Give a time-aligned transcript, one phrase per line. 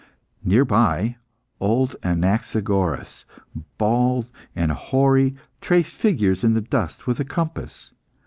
[0.43, 1.17] Near by,
[1.59, 3.25] old Anaxagoras,
[3.77, 7.91] bald and hoary, traced figures in the dust with a compass.